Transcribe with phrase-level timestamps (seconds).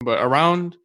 [0.00, 0.76] But around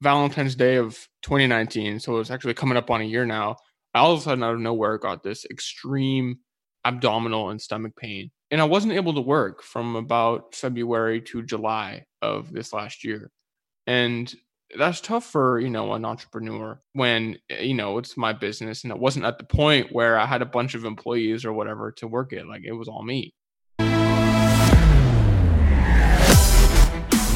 [0.00, 3.56] Valentine's Day of 2019, so it's actually coming up on a year now,
[3.94, 6.38] I all of a sudden out of nowhere got this extreme
[6.84, 8.30] abdominal and stomach pain.
[8.50, 13.30] And I wasn't able to work from about February to July of this last year.
[13.86, 14.32] And
[14.76, 18.98] that's tough for, you know, an entrepreneur when, you know, it's my business and it
[18.98, 22.32] wasn't at the point where I had a bunch of employees or whatever to work
[22.32, 22.46] it.
[22.46, 23.34] Like it was all me.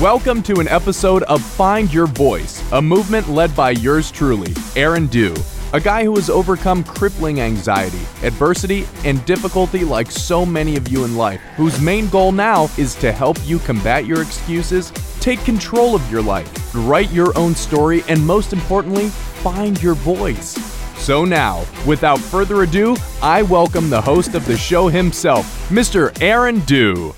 [0.01, 5.07] Welcome to an episode of Find Your Voice, a movement led by yours truly, Aaron
[5.07, 5.35] Dew,
[5.73, 11.07] a guy who has overcome crippling anxiety, adversity, and difficulty like so many of you
[11.07, 15.95] in life, whose main goal now is to help you combat your excuses, take control
[15.95, 20.59] of your life, write your own story, and most importantly, find your voice.
[20.99, 26.15] So now, without further ado, I welcome the host of the show himself, Mr.
[26.21, 27.15] Aaron Dew.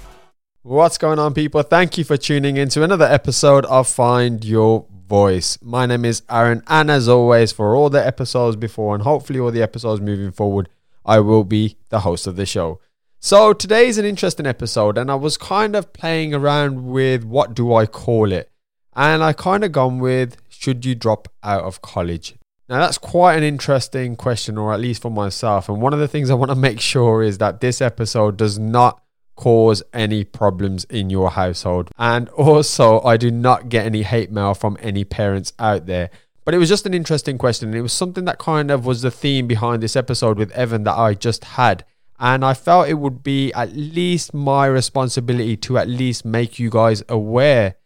[0.62, 1.62] What's going on, people?
[1.62, 5.56] Thank you for tuning in to another episode of Find Your Voice.
[5.62, 9.52] My name is Aaron, and as always, for all the episodes before and hopefully all
[9.52, 10.68] the episodes moving forward,
[11.06, 12.80] I will be the host of the show.
[13.20, 17.54] So today is an interesting episode, and I was kind of playing around with what
[17.54, 18.50] do I call it,
[18.96, 22.34] and I kind of gone with should you drop out of college?
[22.68, 25.68] Now that's quite an interesting question, or at least for myself.
[25.68, 28.58] And one of the things I want to make sure is that this episode does
[28.58, 29.00] not
[29.38, 31.90] cause any problems in your household.
[31.96, 36.10] And also, I do not get any hate mail from any parents out there.
[36.44, 37.72] But it was just an interesting question.
[37.72, 40.98] It was something that kind of was the theme behind this episode with Evan that
[40.98, 41.84] I just had.
[42.18, 46.68] And I felt it would be at least my responsibility to at least make you
[46.68, 47.76] guys aware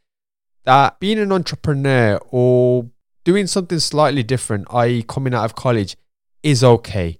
[0.64, 2.88] that being an entrepreneur or
[3.24, 5.98] doing something slightly different, i.e., coming out of college,
[6.42, 7.18] is okay.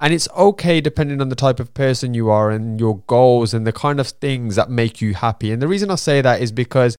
[0.00, 3.66] And it's okay depending on the type of person you are and your goals and
[3.66, 5.52] the kind of things that make you happy.
[5.52, 6.96] And the reason I say that is because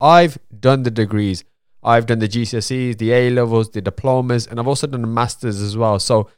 [0.00, 1.44] I've done the degrees.
[1.82, 5.60] I've done the GCSEs, the A levels, the diplomas, and I've also done the masters
[5.60, 5.98] as well.
[5.98, 6.28] So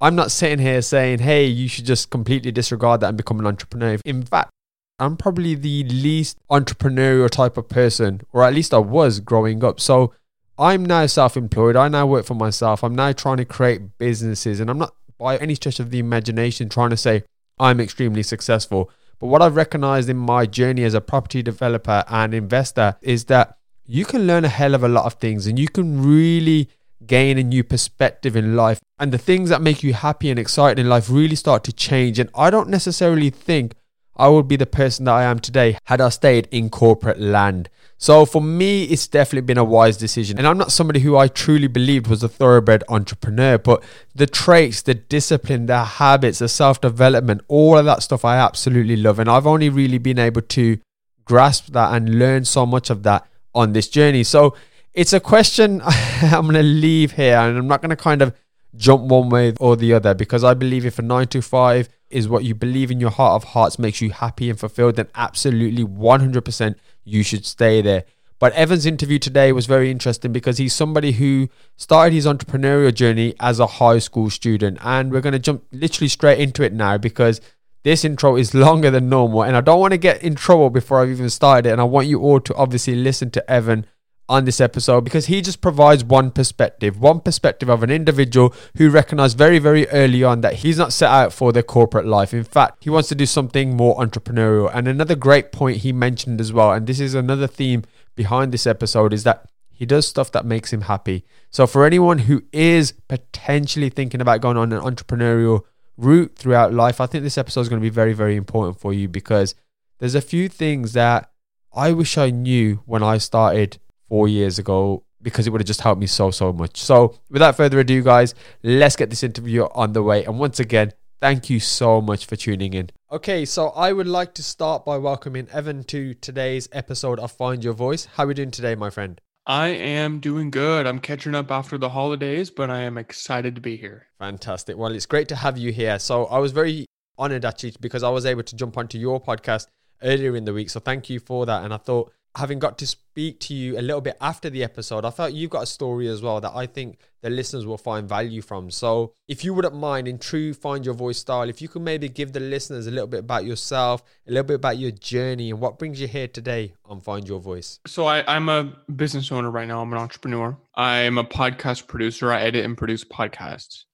[0.00, 3.46] I'm not sitting here saying, hey, you should just completely disregard that and become an
[3.46, 3.98] entrepreneur.
[4.04, 4.50] In fact,
[4.98, 9.80] I'm probably the least entrepreneurial type of person, or at least I was growing up.
[9.80, 10.12] So
[10.58, 11.76] I'm now self employed.
[11.76, 12.84] I now work for myself.
[12.84, 16.70] I'm now trying to create businesses, and I'm not by any stretch of the imagination
[16.70, 17.22] trying to say
[17.60, 18.90] I'm extremely successful.
[19.18, 23.58] But what I've recognized in my journey as a property developer and investor is that
[23.84, 26.70] you can learn a hell of a lot of things and you can really
[27.06, 28.80] gain a new perspective in life.
[28.98, 32.18] And the things that make you happy and excited in life really start to change.
[32.18, 33.74] And I don't necessarily think
[34.16, 37.68] I would be the person that I am today had I stayed in corporate land.
[38.02, 40.38] So for me, it's definitely been a wise decision.
[40.38, 43.84] And I'm not somebody who I truly believed was a thoroughbred entrepreneur, but
[44.14, 48.96] the traits, the discipline, the habits, the self development, all of that stuff I absolutely
[48.96, 49.18] love.
[49.18, 50.78] And I've only really been able to
[51.26, 54.24] grasp that and learn so much of that on this journey.
[54.24, 54.54] So
[54.94, 58.34] it's a question I'm going to leave here and I'm not going to kind of
[58.76, 62.28] jump one way or the other because I believe if a nine to five is
[62.28, 65.84] what you believe in your heart of hearts makes you happy and fulfilled, then absolutely
[65.84, 68.04] 100% you should stay there.
[68.40, 73.34] But Evan's interview today was very interesting because he's somebody who started his entrepreneurial journey
[73.38, 74.78] as a high school student.
[74.80, 77.42] And we're going to jump literally straight into it now because
[77.82, 79.42] this intro is longer than normal.
[79.44, 81.72] And I don't want to get in trouble before I've even started it.
[81.72, 83.84] And I want you all to obviously listen to Evan
[84.30, 88.88] on this episode because he just provides one perspective, one perspective of an individual who
[88.88, 92.32] recognized very, very early on that he's not set out for the corporate life.
[92.32, 94.70] In fact, he wants to do something more entrepreneurial.
[94.72, 97.82] And another great point he mentioned as well, and this is another theme
[98.14, 101.24] behind this episode, is that he does stuff that makes him happy.
[101.50, 105.62] So for anyone who is potentially thinking about going on an entrepreneurial
[105.96, 108.92] route throughout life, I think this episode is going to be very, very important for
[108.92, 109.56] you because
[109.98, 111.32] there's a few things that
[111.72, 113.78] I wish I knew when I started
[114.10, 116.82] four years ago because it would have just helped me so, so much.
[116.82, 120.24] So, without further ado, guys, let's get this interview on the way.
[120.24, 122.90] And once again, thank you so much for tuning in.
[123.12, 127.62] Okay, so I would like to start by welcoming Evan to today's episode of Find
[127.62, 128.06] Your Voice.
[128.16, 129.20] How are we doing today, my friend?
[129.46, 130.86] I am doing good.
[130.86, 134.06] I'm catching up after the holidays, but I am excited to be here.
[134.18, 134.76] Fantastic.
[134.76, 135.98] Well, it's great to have you here.
[135.98, 136.86] So, I was very
[137.18, 139.66] honored actually because I was able to jump onto your podcast
[140.02, 140.70] earlier in the week.
[140.70, 141.64] So, thank you for that.
[141.64, 145.04] And I thought having got to speak to you a little bit after the episode,
[145.04, 148.08] I felt you've got a story as well that I think the listeners will find
[148.08, 148.70] value from.
[148.70, 152.08] So, if you wouldn't mind, in true Find Your Voice style, if you could maybe
[152.08, 155.60] give the listeners a little bit about yourself, a little bit about your journey, and
[155.60, 157.80] what brings you here today on Find Your Voice.
[157.86, 160.56] So, I, I'm a business owner right now, I'm an entrepreneur.
[160.76, 163.84] I'm a podcast producer, I edit and produce podcasts.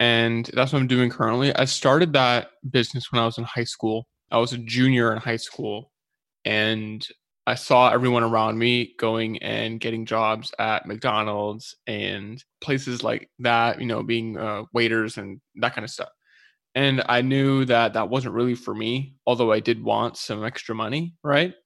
[0.00, 1.54] And that's what I'm doing currently.
[1.54, 4.08] I started that business when I was in high school.
[4.32, 5.92] I was a junior in high school
[6.44, 7.06] and
[7.46, 13.80] I saw everyone around me going and getting jobs at McDonald's and places like that,
[13.80, 16.10] you know, being uh, waiters and that kind of stuff.
[16.74, 20.74] And I knew that that wasn't really for me, although I did want some extra
[20.74, 21.54] money, right?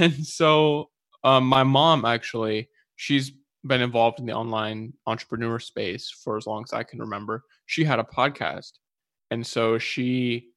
[0.00, 0.90] And so
[1.22, 3.30] um, my mom actually, she's
[3.64, 7.44] been involved in the online entrepreneur space for as long as I can remember.
[7.66, 8.72] She had a podcast.
[9.30, 10.48] And so she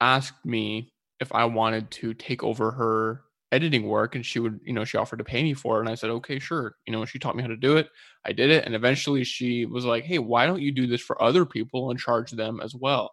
[0.00, 3.23] asked me if I wanted to take over her
[3.54, 5.80] editing work and she would, you know, she offered to pay me for it.
[5.80, 6.74] And I said, okay, sure.
[6.86, 7.88] You know, she taught me how to do it.
[8.26, 8.64] I did it.
[8.64, 11.98] And eventually she was like, hey, why don't you do this for other people and
[11.98, 13.12] charge them as well?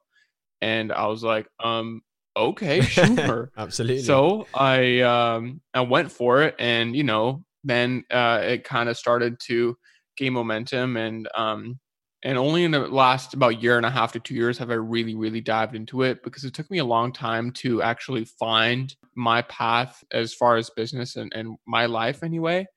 [0.60, 2.02] And I was like, um,
[2.36, 3.52] okay, sure.
[3.58, 4.02] Absolutely.
[4.02, 8.98] So I um I went for it and you know, then uh it kind of
[8.98, 9.78] started to
[10.18, 11.80] gain momentum and um
[12.24, 14.76] and only in the last about year and a half to two years have I
[14.76, 18.96] really, really dived into it because it took me a long time to actually find
[19.16, 22.68] my path as far as business and, and my life anyway.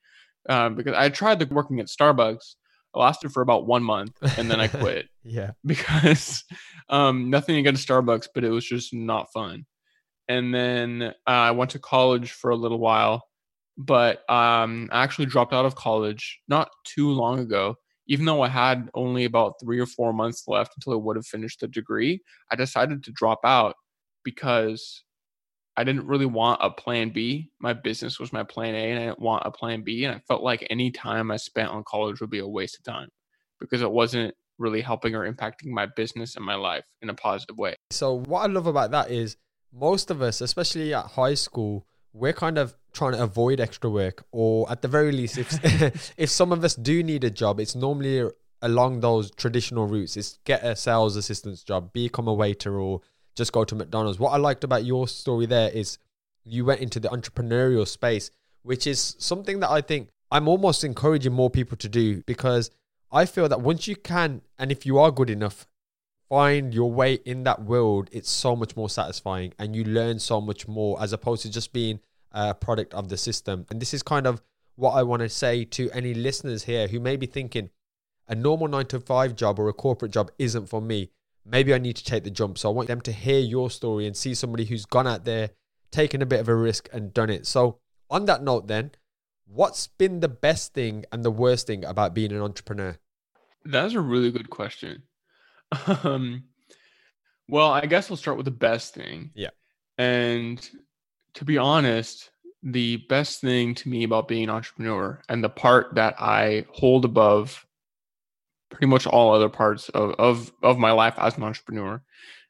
[0.48, 2.54] Um, because I tried the working at Starbucks.
[2.94, 5.50] I lasted for about one month and then I quit yeah.
[5.66, 6.44] because
[6.88, 9.66] um, nothing against Starbucks, but it was just not fun.
[10.26, 13.26] And then uh, I went to college for a little while,
[13.76, 18.48] but um, I actually dropped out of college not too long ago even though I
[18.48, 22.20] had only about three or four months left until I would have finished the degree,
[22.50, 23.74] I decided to drop out
[24.24, 25.04] because
[25.76, 27.50] I didn't really want a plan B.
[27.60, 30.04] My business was my plan A, and I didn't want a plan B.
[30.04, 32.84] And I felt like any time I spent on college would be a waste of
[32.84, 33.08] time
[33.60, 37.58] because it wasn't really helping or impacting my business and my life in a positive
[37.58, 37.74] way.
[37.90, 39.36] So, what I love about that is
[39.72, 44.24] most of us, especially at high school, we're kind of trying to avoid extra work
[44.32, 47.74] or at the very least if if some of us do need a job it's
[47.74, 48.30] normally
[48.62, 50.16] along those traditional routes.
[50.16, 53.02] It's get a sales assistant's job become a waiter or
[53.34, 54.18] just go to mcdonald's.
[54.18, 55.98] What i liked about your story there is
[56.44, 58.30] you went into the entrepreneurial space
[58.62, 62.70] which is something that i think i'm almost encouraging more people to do because
[63.10, 65.66] i feel that once you can and if you are good enough
[66.28, 70.40] find your way in that world, it's so much more satisfying and you learn so
[70.40, 72.00] much more as opposed to just being
[72.34, 73.64] a product of the system.
[73.70, 74.42] And this is kind of
[74.76, 77.70] what I want to say to any listeners here who may be thinking
[78.28, 81.10] a normal nine to five job or a corporate job isn't for me.
[81.46, 82.58] Maybe I need to take the jump.
[82.58, 85.50] So I want them to hear your story and see somebody who's gone out there,
[85.92, 87.46] taken a bit of a risk and done it.
[87.46, 87.78] So,
[88.10, 88.92] on that note, then,
[89.46, 92.98] what's been the best thing and the worst thing about being an entrepreneur?
[93.64, 95.02] That's a really good question.
[96.04, 96.44] Um,
[97.48, 99.30] well, I guess we'll start with the best thing.
[99.34, 99.50] Yeah.
[99.98, 100.66] And
[101.34, 102.30] to be honest,
[102.62, 107.04] the best thing to me about being an entrepreneur and the part that I hold
[107.04, 107.66] above
[108.70, 112.02] pretty much all other parts of, of, of my life as an entrepreneur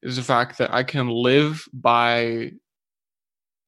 [0.03, 2.53] is the fact that I can live by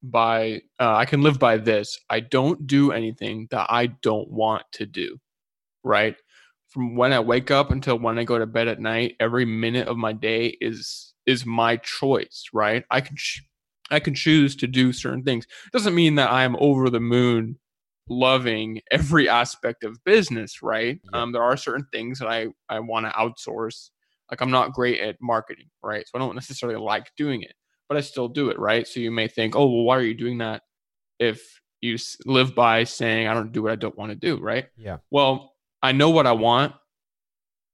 [0.03, 1.99] by uh, I can live by this.
[2.09, 5.19] I don't do anything that I don't want to do.
[5.83, 6.15] Right?
[6.77, 9.87] from when I wake up until when I go to bed at night, every minute
[9.87, 12.85] of my day is is my choice, right?
[12.89, 13.17] I can
[13.89, 15.47] I can choose to do certain things.
[15.71, 17.57] Doesn't mean that I am over the moon
[18.09, 20.99] loving every aspect of business, right?
[21.13, 21.21] Yeah.
[21.21, 23.89] Um, there are certain things that I I want to outsource.
[24.31, 26.05] Like I'm not great at marketing, right?
[26.07, 27.53] So I don't necessarily like doing it,
[27.87, 28.87] but I still do it, right?
[28.87, 30.63] So you may think, oh, well, why are you doing that?
[31.19, 34.65] If you live by saying I don't do what I don't want to do, right?
[34.77, 34.97] Yeah.
[35.11, 36.73] Well, I know what I want.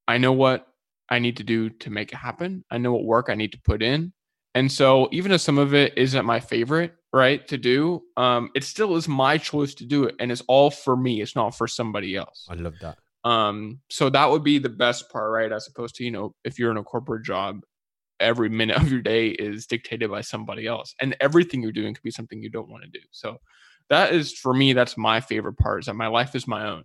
[0.07, 0.67] I know what
[1.09, 2.63] I need to do to make it happen.
[2.69, 4.13] I know what work I need to put in.
[4.55, 8.63] And so even if some of it isn't my favorite, right, to do, um, it
[8.63, 10.15] still is my choice to do it.
[10.19, 11.21] And it's all for me.
[11.21, 12.47] It's not for somebody else.
[12.49, 12.97] I love that.
[13.23, 15.51] Um, so that would be the best part, right?
[15.51, 17.61] As opposed to, you know, if you're in a corporate job,
[18.19, 20.93] every minute of your day is dictated by somebody else.
[21.01, 23.03] And everything you're doing could be something you don't want to do.
[23.11, 23.37] So
[23.89, 26.83] that is for me, that's my favorite part is that my life is my own.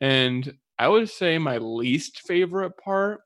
[0.00, 3.20] And I would say my least favorite part,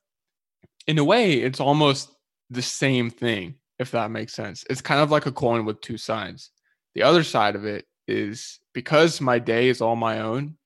[0.86, 2.10] in a way, it's almost
[2.50, 4.62] the same thing, if that makes sense.
[4.68, 6.50] It's kind of like a coin with two sides.
[6.94, 10.56] The other side of it is because my day is all my own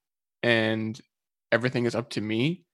[0.43, 1.01] and
[1.53, 2.65] everything is up to me,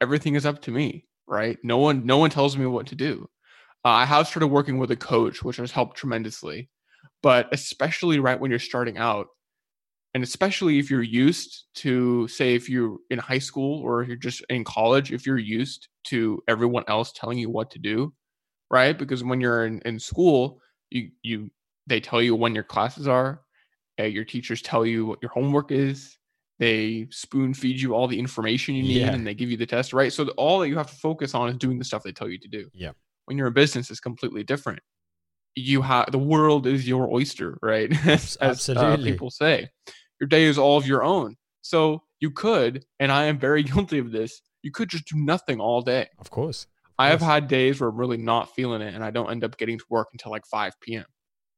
[0.00, 1.58] everything is up to me, right?
[1.64, 3.28] No one no one tells me what to do.
[3.84, 6.68] Uh, I have started working with a coach, which has helped tremendously.
[7.22, 9.28] But especially right when you're starting out,
[10.12, 14.44] and especially if you're used to say if you're in high school or you're just
[14.50, 18.12] in college if you're used to everyone else telling you what to do
[18.72, 20.60] right because when you're in, in school
[20.90, 21.50] you you
[21.86, 23.42] they tell you when your classes are
[24.00, 26.18] uh, your teachers tell you what your homework is
[26.58, 29.12] they spoon feed you all the information you need yeah.
[29.12, 31.48] and they give you the test right so all that you have to focus on
[31.48, 32.90] is doing the stuff they tell you to do yeah
[33.26, 34.80] when you're in business it's completely different
[35.54, 37.90] you have the world is your oyster, right?
[38.06, 39.12] As, uh, Absolutely.
[39.12, 39.68] people say,
[40.20, 41.36] your day is all of your own.
[41.62, 44.40] So you could, and I am very guilty of this.
[44.62, 46.08] You could just do nothing all day.
[46.18, 46.66] Of course.
[46.98, 49.56] I have had days where I'm really not feeling it, and I don't end up
[49.56, 51.04] getting to work until like 5 p.m.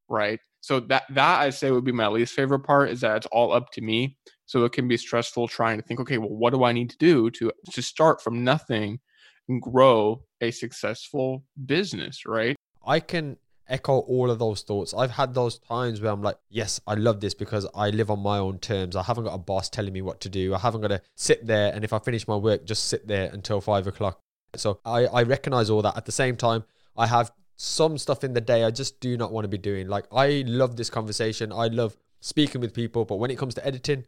[0.09, 0.41] Right.
[0.61, 3.53] So that that I say would be my least favorite part is that it's all
[3.53, 4.17] up to me.
[4.47, 6.99] So it can be stressful trying to think, okay, well, what do I need to
[6.99, 9.01] do to to start from nothing
[9.49, 12.57] and grow a successful business, right?
[12.87, 13.39] I can
[13.69, 14.93] echo all of those thoughts.
[14.95, 18.21] I've had those times where I'm like, yes, I love this because I live on
[18.21, 18.97] my own terms.
[18.97, 20.55] I haven't got a boss telling me what to do.
[20.55, 23.31] I haven't got to sit there and if I finish my work, just sit there
[23.33, 24.21] until five o'clock.
[24.61, 25.97] So I, I recognize all that.
[25.97, 26.65] At the same time,
[26.97, 29.89] I have some stuff in the day I just do not want to be doing.
[29.89, 31.53] Like I love this conversation.
[31.53, 34.07] I love speaking with people, but when it comes to editing,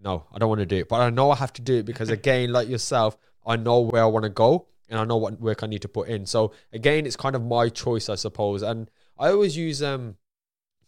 [0.00, 0.88] no, I don't want to do it.
[0.88, 3.16] But I know I have to do it because again, like yourself,
[3.46, 5.88] I know where I want to go and I know what work I need to
[5.88, 6.26] put in.
[6.26, 8.62] So again, it's kind of my choice, I suppose.
[8.62, 10.16] And I always use um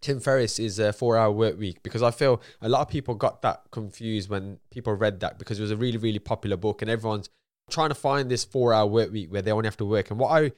[0.00, 3.42] Tim Ferriss's uh, four hour work week because I feel a lot of people got
[3.42, 6.90] that confused when people read that because it was a really, really popular book and
[6.90, 7.28] everyone's
[7.71, 10.11] trying to find this four hour work week where they only have to work.
[10.11, 10.53] And what I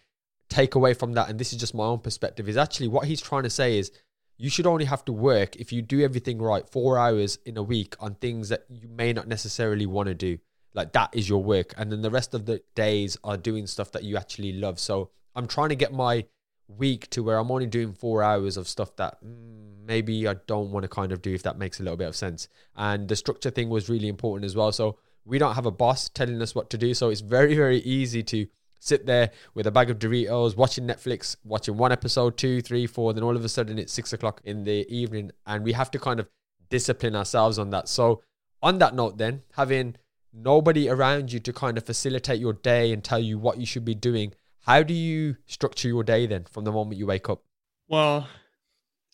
[0.48, 3.20] take away from that, and this is just my own perspective, is actually what he's
[3.20, 3.92] trying to say is
[4.36, 7.62] you should only have to work if you do everything right four hours in a
[7.62, 10.38] week on things that you may not necessarily want to do.
[10.74, 11.74] Like that is your work.
[11.76, 14.78] And then the rest of the days are doing stuff that you actually love.
[14.78, 16.24] So I'm trying to get my
[16.66, 20.70] week to where I'm only doing four hours of stuff that mm, maybe I don't
[20.70, 22.48] want to kind of do, if that makes a little bit of sense.
[22.76, 24.72] And the structure thing was really important as well.
[24.72, 26.94] So we don't have a boss telling us what to do.
[26.94, 28.46] So it's very, very easy to
[28.80, 33.12] sit there with a bag of Doritos, watching Netflix, watching one episode, two, three, four.
[33.12, 35.30] Then all of a sudden it's six o'clock in the evening.
[35.46, 36.28] And we have to kind of
[36.68, 37.88] discipline ourselves on that.
[37.88, 38.22] So,
[38.62, 39.96] on that note, then, having
[40.32, 43.84] nobody around you to kind of facilitate your day and tell you what you should
[43.84, 47.42] be doing, how do you structure your day then from the moment you wake up?
[47.88, 48.28] Well,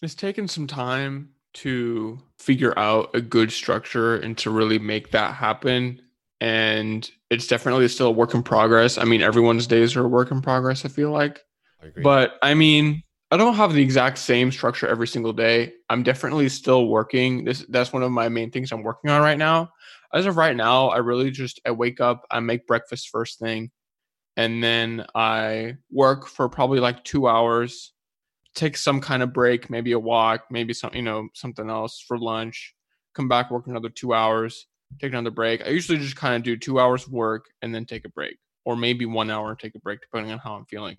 [0.02, 5.35] it's taken some time to figure out a good structure and to really make that
[5.35, 6.00] happen.
[6.40, 8.97] And it's definitely still a work in progress.
[8.99, 11.40] I mean, everyone's days are a work in progress, I feel like.
[11.83, 11.88] I.
[12.02, 15.73] But I mean, I don't have the exact same structure every single day.
[15.90, 17.45] I'm definitely still working.
[17.45, 19.71] This that's one of my main things I'm working on right now.
[20.14, 23.71] As of right now, I really just I wake up, I make breakfast first thing,
[24.37, 27.93] and then I work for probably like 2 hours,
[28.55, 32.19] take some kind of break, maybe a walk, maybe some, you know, something else for
[32.19, 32.75] lunch,
[33.14, 34.67] come back work another 2 hours,
[35.00, 35.64] take another break.
[35.64, 38.38] I usually just kind of do 2 hours of work and then take a break
[38.64, 40.97] or maybe 1 hour and take a break depending on how I'm feeling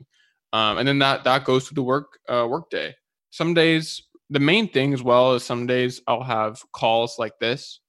[0.53, 2.95] um, and then that that goes through the work uh, work day.
[3.29, 7.79] Some days, the main thing as well is some days I'll have calls like this,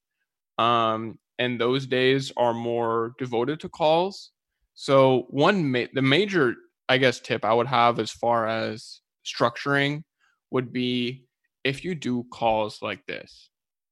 [0.57, 4.31] um, and those days are more devoted to calls.
[4.75, 6.55] So one ma- the major
[6.89, 10.03] I guess tip I would have as far as structuring
[10.51, 11.25] would be
[11.63, 13.49] if you do calls like this,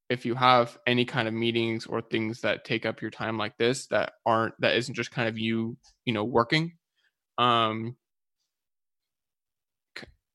[0.08, 3.56] if you have any kind of meetings or things that take up your time like
[3.58, 6.72] this that aren't that isn't just kind of you you know working
[7.38, 7.96] um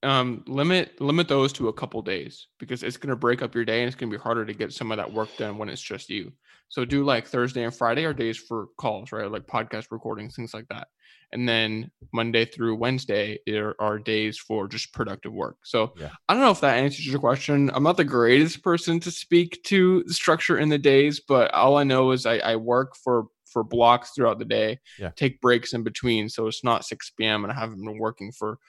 [0.05, 3.65] um, limit limit those to a couple days because it's going to break up your
[3.65, 5.67] day and it's going to be harder to get some of that work done when
[5.67, 6.31] it's just you.
[6.69, 9.29] So do like Thursday and Friday are days for calls, right?
[9.29, 10.89] Like podcast recordings, things like that.
[11.32, 15.58] And then Monday through Wednesday there are days for just productive work.
[15.63, 16.10] So Yeah.
[16.27, 17.70] I don't know if that answers your question.
[17.74, 21.77] I'm not the greatest person to speak to the structure in the days, but all
[21.77, 25.12] I know is I, I work for for blocks throughout the day, Yeah.
[25.15, 26.27] take breaks in between.
[26.27, 27.46] So it's not 6 p.m.
[27.46, 28.60] and I haven't been working for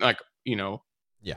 [0.00, 0.82] like you know
[1.22, 1.36] Yeah.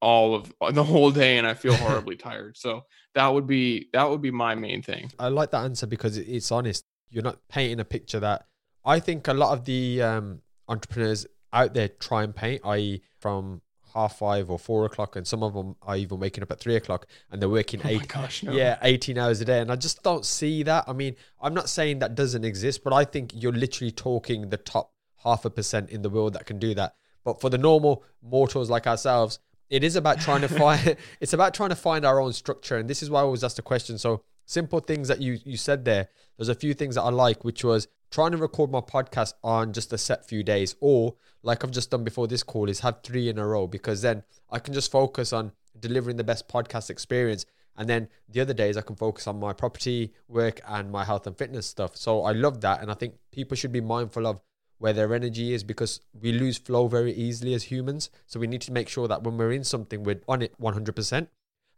[0.00, 2.82] all of uh, the whole day and i feel horribly tired so
[3.14, 6.52] that would be that would be my main thing I like that answer because it's
[6.52, 6.84] honest.
[7.10, 8.46] You're not painting a picture that
[8.88, 13.60] I think a lot of the um, entrepreneurs out there try and paint, i.e., from
[13.94, 16.76] half five or four o'clock, and some of them are even waking up at three
[16.76, 18.52] o'clock and they're working oh my gosh no.
[18.52, 19.60] yeah, 18 hours a day.
[19.60, 20.84] And I just don't see that.
[20.88, 24.56] I mean, I'm not saying that doesn't exist, but I think you're literally talking the
[24.56, 24.92] top
[25.22, 26.94] half a percent in the world that can do that.
[27.24, 31.52] But for the normal mortals like ourselves, it is about trying to find it's about
[31.52, 32.78] trying to find our own structure.
[32.78, 33.98] And this is why I always ask the question.
[33.98, 36.08] So simple things that you you said there.
[36.38, 39.72] There's a few things that I like, which was trying to record my podcast on
[39.72, 43.02] just a set few days, or like I've just done before this call, is have
[43.02, 46.90] three in a row because then I can just focus on delivering the best podcast
[46.90, 47.46] experience.
[47.76, 51.26] And then the other days I can focus on my property work and my health
[51.26, 51.96] and fitness stuff.
[51.96, 52.82] So I love that.
[52.82, 54.40] And I think people should be mindful of
[54.78, 58.10] where their energy is because we lose flow very easily as humans.
[58.26, 61.28] So we need to make sure that when we're in something, we're on it 100%.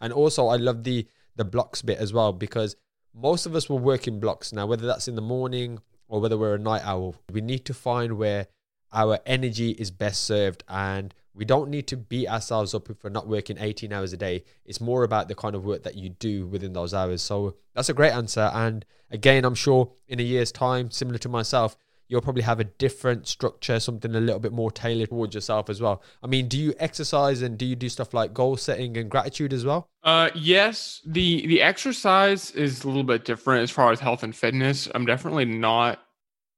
[0.01, 1.07] And also, I love the
[1.37, 2.77] the blocks bit as well because
[3.15, 5.79] most of us will work in blocks now, whether that's in the morning
[6.11, 7.15] or whether we're a night owl.
[7.33, 8.49] We need to find where
[8.93, 13.11] our energy is best served and we don't need to beat ourselves up if we're
[13.11, 14.45] not working 18 hours a day.
[14.67, 17.23] It's more about the kind of work that you do within those hours.
[17.23, 18.51] So that's a great answer.
[18.53, 21.77] And again, I'm sure in a year's time, similar to myself,
[22.11, 25.81] you'll probably have a different structure, something a little bit more tailored towards yourself as
[25.81, 26.03] well.
[26.25, 29.53] I mean, do you exercise and do you do stuff like goal setting and gratitude
[29.53, 29.89] as well?
[30.03, 31.01] Uh, yes.
[31.07, 34.89] The the exercise is a little bit different as far as health and fitness.
[34.93, 36.01] I'm definitely not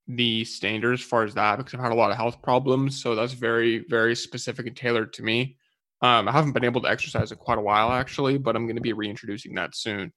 [0.08, 3.02] the standard as far as that because I've had a lot of health problems.
[3.02, 5.58] So that's very, very specific and tailored to me.
[6.00, 8.76] Um, I haven't been able to exercise in quite a while actually, but I'm going
[8.76, 10.12] to be reintroducing that soon.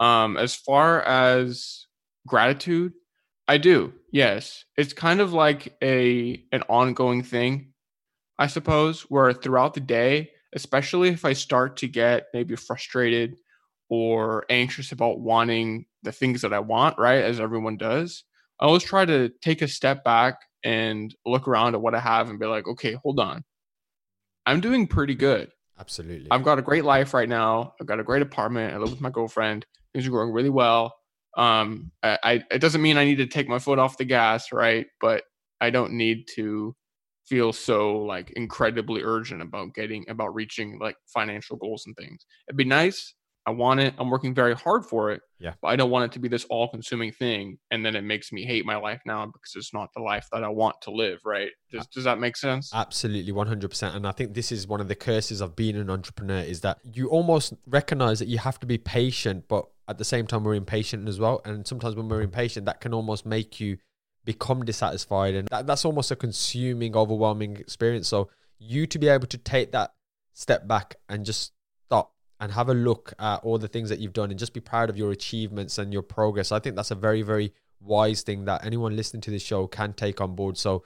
[0.00, 1.86] Um, as far as
[2.26, 2.92] gratitude,
[3.50, 3.92] I do.
[4.12, 7.72] Yes, it's kind of like a an ongoing thing,
[8.38, 13.38] I suppose, where throughout the day, especially if I start to get maybe frustrated
[13.88, 18.22] or anxious about wanting the things that I want, right, as everyone does,
[18.60, 22.30] I always try to take a step back and look around at what I have
[22.30, 23.42] and be like, okay, hold on.
[24.46, 25.50] I'm doing pretty good.
[25.76, 26.28] Absolutely.
[26.30, 27.74] I've got a great life right now.
[27.80, 28.74] I've got a great apartment.
[28.74, 29.66] I live with my girlfriend.
[29.92, 30.94] Things are going really well.
[31.36, 34.52] Um, I, I it doesn't mean I need to take my foot off the gas,
[34.52, 34.86] right?
[35.00, 35.24] But
[35.60, 36.74] I don't need to
[37.26, 42.26] feel so like incredibly urgent about getting about reaching like financial goals and things.
[42.48, 43.14] It'd be nice
[43.46, 43.94] I want it.
[43.98, 45.22] I'm working very hard for it.
[45.38, 45.54] Yeah.
[45.62, 47.58] But I don't want it to be this all consuming thing.
[47.70, 50.44] And then it makes me hate my life now because it's not the life that
[50.44, 51.20] I want to live.
[51.24, 51.50] Right.
[51.72, 52.70] Does, does that make sense?
[52.74, 53.32] Absolutely.
[53.32, 53.96] 100%.
[53.96, 56.78] And I think this is one of the curses of being an entrepreneur is that
[56.84, 60.54] you almost recognize that you have to be patient, but at the same time, we're
[60.54, 61.40] impatient as well.
[61.44, 63.78] And sometimes when we're impatient, that can almost make you
[64.24, 65.34] become dissatisfied.
[65.34, 68.06] And that, that's almost a consuming, overwhelming experience.
[68.06, 69.92] So you to be able to take that
[70.34, 71.52] step back and just
[72.40, 74.88] and have a look at all the things that you've done and just be proud
[74.88, 76.50] of your achievements and your progress.
[76.50, 79.92] I think that's a very, very wise thing that anyone listening to this show can
[79.92, 80.56] take on board.
[80.56, 80.84] So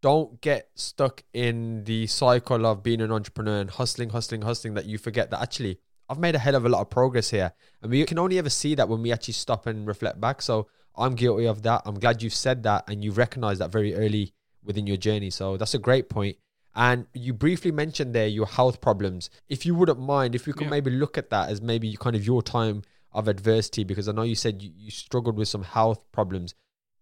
[0.00, 4.86] don't get stuck in the cycle of being an entrepreneur and hustling, hustling, hustling that
[4.86, 7.52] you forget that actually I've made a hell of a lot of progress here.
[7.82, 10.42] And we can only ever see that when we actually stop and reflect back.
[10.42, 11.82] So I'm guilty of that.
[11.86, 15.30] I'm glad you've said that and you recognize that very early within your journey.
[15.30, 16.36] So that's a great point.
[16.74, 19.30] And you briefly mentioned there your health problems.
[19.48, 20.70] If you wouldn't mind, if we could yeah.
[20.70, 22.82] maybe look at that as maybe kind of your time
[23.12, 26.54] of adversity, because I know you said you, you struggled with some health problems.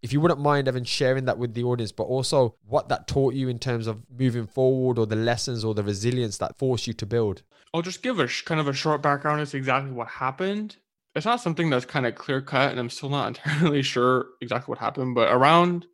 [0.03, 3.33] If you wouldn't mind, Evan, sharing that with the audience, but also what that taught
[3.33, 6.93] you in terms of moving forward or the lessons or the resilience that forced you
[6.93, 7.41] to build.
[7.73, 10.75] I'll just give a sh- kind of a short background as exactly what happened.
[11.15, 14.71] It's not something that's kind of clear cut, and I'm still not entirely sure exactly
[14.71, 15.87] what happened, but around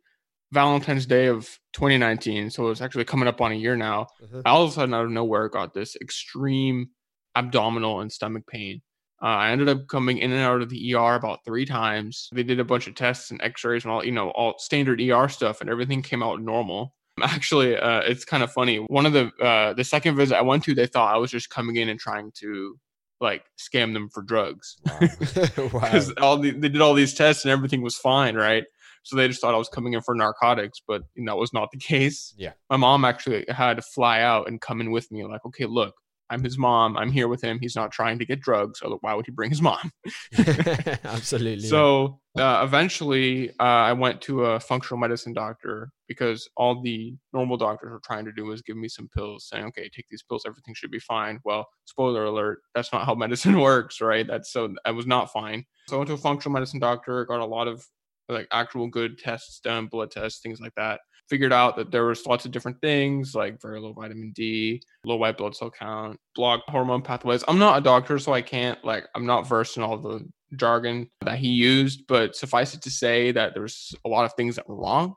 [0.52, 4.08] Valentine's Day of 2019, so it's actually coming up on a year now.
[4.22, 4.40] Mm-hmm.
[4.46, 6.90] All of a sudden, out of nowhere, got this extreme
[7.36, 8.82] abdominal and stomach pain.
[9.22, 12.30] Uh, I ended up coming in and out of the ER about three times.
[12.32, 15.28] They did a bunch of tests and X-rays and all, you know, all standard ER
[15.28, 16.94] stuff, and everything came out normal.
[17.22, 18.78] Actually, uh, it's kind of funny.
[18.78, 21.50] One of the uh, the second visit I went to, they thought I was just
[21.50, 22.78] coming in and trying to
[23.20, 26.14] like scam them for drugs because wow.
[26.22, 28.64] all the, they did all these tests and everything was fine, right?
[29.02, 31.52] So they just thought I was coming in for narcotics, but you know, that was
[31.52, 32.34] not the case.
[32.36, 32.52] Yeah.
[32.68, 35.94] My mom actually had to fly out and come in with me, like, okay, look,
[36.30, 36.96] I'm his mom.
[36.96, 37.58] I'm here with him.
[37.60, 38.78] He's not trying to get drugs.
[38.78, 39.90] So why would he bring his mom?
[40.38, 41.66] Absolutely.
[41.66, 47.56] So uh, eventually, uh, I went to a functional medicine doctor because all the normal
[47.56, 50.44] doctors were trying to do was give me some pills, saying, "Okay, take these pills.
[50.46, 54.26] Everything should be fine." Well, spoiler alert: that's not how medicine works, right?
[54.26, 55.64] That's so I was not fine.
[55.88, 57.84] So I went to a functional medicine doctor, got a lot of
[58.32, 61.00] like actual good tests done, blood tests, things like that.
[61.28, 65.16] Figured out that there was lots of different things like very low vitamin D, low
[65.16, 67.44] white blood cell count, block hormone pathways.
[67.46, 71.08] I'm not a doctor, so I can't like I'm not versed in all the jargon
[71.20, 74.68] that he used, but suffice it to say that there's a lot of things that
[74.68, 75.14] were wrong.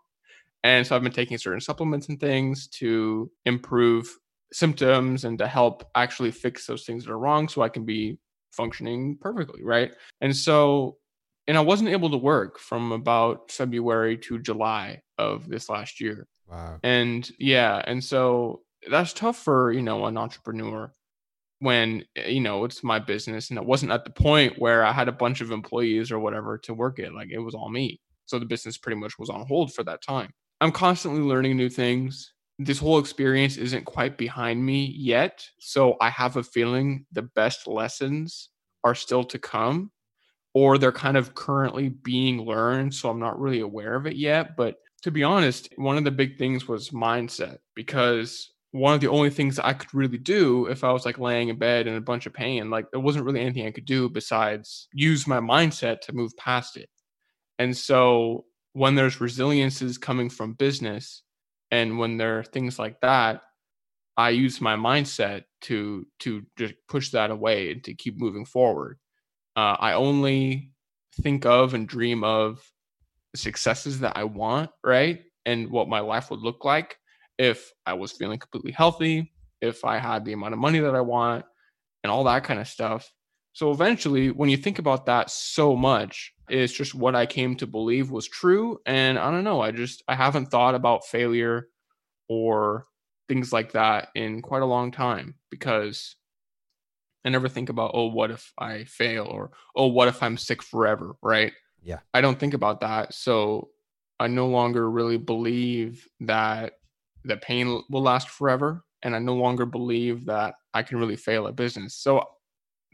[0.63, 4.07] And so I've been taking certain supplements and things to improve
[4.53, 8.17] symptoms and to help actually fix those things that are wrong so I can be
[8.51, 9.91] functioning perfectly, right?
[10.21, 10.97] And so
[11.47, 16.27] and I wasn't able to work from about February to July of this last year.
[16.49, 16.79] Wow.
[16.83, 20.91] And yeah, and so that's tough for, you know, an entrepreneur
[21.59, 25.07] when, you know, it's my business and it wasn't at the point where I had
[25.07, 27.13] a bunch of employees or whatever to work it.
[27.13, 27.99] Like it was all me.
[28.25, 30.31] So the business pretty much was on hold for that time.
[30.61, 32.33] I'm constantly learning new things.
[32.59, 35.45] This whole experience isn't quite behind me yet.
[35.59, 38.49] So I have a feeling the best lessons
[38.83, 39.91] are still to come
[40.53, 42.93] or they're kind of currently being learned.
[42.93, 44.55] So I'm not really aware of it yet.
[44.55, 49.07] But to be honest, one of the big things was mindset because one of the
[49.07, 52.01] only things I could really do if I was like laying in bed in a
[52.01, 56.01] bunch of pain, like there wasn't really anything I could do besides use my mindset
[56.01, 56.89] to move past it.
[57.59, 61.21] And so when there's resiliences coming from business
[61.71, 63.41] and when there are things like that,
[64.17, 68.99] I use my mindset to to just push that away and to keep moving forward.
[69.55, 70.71] Uh, I only
[71.21, 72.61] think of and dream of
[73.35, 75.21] successes that I want, right?
[75.45, 76.97] And what my life would look like
[77.37, 81.01] if I was feeling completely healthy, if I had the amount of money that I
[81.01, 81.45] want,
[82.03, 83.11] and all that kind of stuff.
[83.53, 87.67] So eventually, when you think about that so much, it's just what I came to
[87.67, 88.79] believe was true.
[88.85, 91.67] And I don't know, I just, I haven't thought about failure
[92.27, 92.87] or
[93.29, 96.15] things like that in quite a long time because
[97.25, 100.61] I never think about, oh, what if I fail or, oh, what if I'm sick
[100.61, 101.53] forever, right?
[101.81, 101.99] Yeah.
[102.13, 103.13] I don't think about that.
[103.13, 103.69] So
[104.19, 106.73] I no longer really believe that
[107.23, 108.83] the pain will last forever.
[109.01, 111.95] And I no longer believe that I can really fail at business.
[111.95, 112.25] So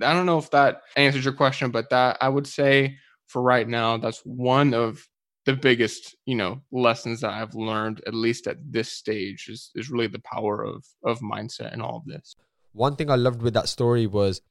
[0.02, 3.68] I don't know if that answers your question, but that I would say for right
[3.68, 5.08] now, that's one of
[5.46, 9.90] the biggest, you know, lessons that I've learned, at least at this stage, is is
[9.90, 12.36] really the power of of mindset and all of this.
[12.74, 14.42] One thing I loved with that story was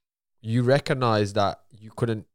[0.40, 2.26] you recognize that you couldn't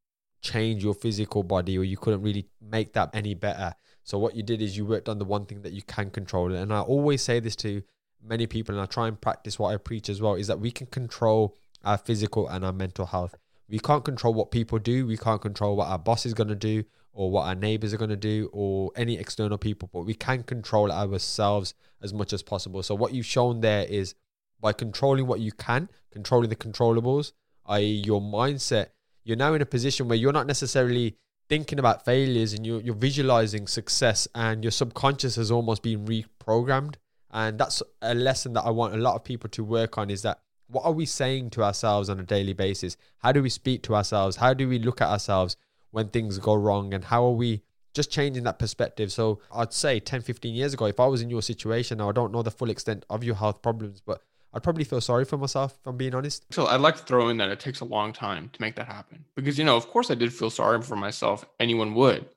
[0.42, 3.74] change your physical body or you couldn't really make that any better.
[4.04, 6.54] So what you did is you worked on the one thing that you can control.
[6.54, 7.82] And I always say this to
[8.22, 10.72] many people and I try and practice what I preach as well is that we
[10.72, 13.36] can control our physical and our mental health.
[13.70, 15.08] We can't control what people do.
[15.08, 17.98] We can't control what our boss is going to do or what our neighbors are
[17.98, 22.42] going to do or any external people, but we can control ourselves as much as
[22.42, 22.84] possible.
[22.84, 24.16] So, what you've shown there is
[24.64, 27.34] by controlling what you can, controlling the controllables,
[27.66, 28.88] i.e., your mindset,
[29.26, 31.18] you're now in a position where you're not necessarily
[31.50, 36.96] thinking about failures and you're, you're visualizing success, and your subconscious has almost been reprogrammed.
[37.30, 40.22] And that's a lesson that I want a lot of people to work on is
[40.22, 42.96] that what are we saying to ourselves on a daily basis?
[43.18, 44.38] How do we speak to ourselves?
[44.38, 45.58] How do we look at ourselves
[45.92, 46.94] when things go wrong?
[46.94, 49.12] And how are we just changing that perspective?
[49.12, 52.14] So I'd say 10, 15 years ago, if I was in your situation, now I
[52.14, 54.22] don't know the full extent of your health problems, but
[54.54, 56.46] I'd probably feel sorry for myself, if I'm being honest.
[56.52, 58.88] So I'd like to throw in that it takes a long time to make that
[58.88, 61.44] happen because, you know, of course I did feel sorry for myself.
[61.60, 62.30] Anyone would.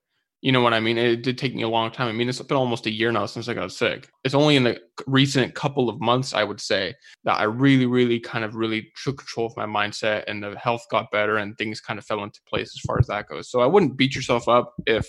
[0.42, 0.98] You know what I mean?
[0.98, 2.08] It did take me a long time.
[2.08, 4.08] I mean, it's been almost a year now since I got sick.
[4.22, 8.20] It's only in the recent couple of months, I would say, that I really, really
[8.20, 11.80] kind of really took control of my mindset and the health got better and things
[11.80, 13.50] kind of fell into place as far as that goes.
[13.50, 15.08] So I wouldn't beat yourself up if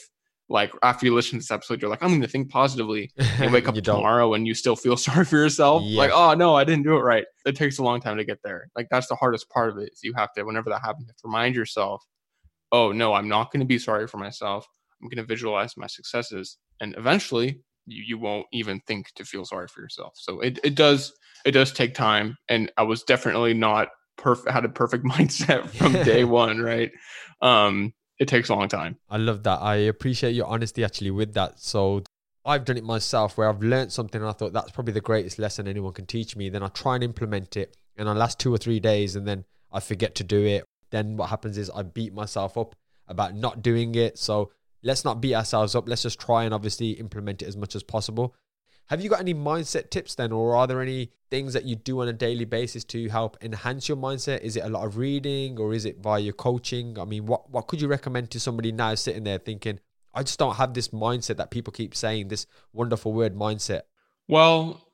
[0.50, 3.12] like after you listen to this episode, you're like, I'm going to think positively.
[3.40, 5.84] And wake up tomorrow and you still feel sorry for yourself.
[5.86, 6.00] Yeah.
[6.00, 7.26] Like, oh no, I didn't do it right.
[7.46, 8.70] It takes a long time to get there.
[8.76, 9.92] Like that's the hardest part of it.
[9.94, 12.04] Is you have to, whenever that happens, remind yourself,
[12.72, 14.66] oh no, I'm not going to be sorry for myself.
[15.02, 19.46] I'm going to visualize my successes, and eventually, you, you won't even think to feel
[19.46, 20.14] sorry for yourself.
[20.16, 21.14] So it, it does
[21.46, 25.94] it does take time, and I was definitely not perfect had a perfect mindset from
[25.94, 26.92] day one, right?
[27.42, 28.98] Um, it takes a long time.
[29.10, 29.62] I love that.
[29.62, 31.60] I appreciate your honesty actually with that.
[31.60, 32.04] So
[32.46, 35.38] I've done it myself where I've learned something and I thought that's probably the greatest
[35.38, 36.50] lesson anyone can teach me.
[36.50, 39.46] Then I try and implement it and I last two or three days and then
[39.72, 40.66] I forget to do it.
[40.90, 42.76] Then what happens is I beat myself up
[43.08, 44.18] about not doing it.
[44.18, 44.52] So
[44.82, 45.88] let's not beat ourselves up.
[45.88, 48.34] Let's just try and obviously implement it as much as possible.
[48.90, 52.02] Have you got any mindset tips then, or are there any things that you do
[52.02, 54.42] on a daily basis to help enhance your mindset?
[54.42, 56.98] Is it a lot of reading or is it via your coaching?
[56.98, 59.82] I mean, what, what could you recommend to somebody now sitting there thinking,
[60.14, 63.82] I just don't have this mindset that people keep saying, this wonderful word mindset?
[64.30, 64.90] Well,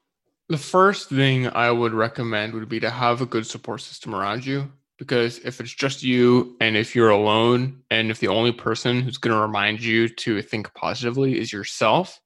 [0.49, 4.43] the first thing I would recommend would be to have a good support system around
[4.43, 9.01] you because if it's just you and if you're alone and if the only person
[9.01, 12.19] who's going to remind you to think positively is yourself